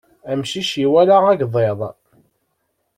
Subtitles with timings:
[0.31, 1.79] Amcic iwala agḍiḍ.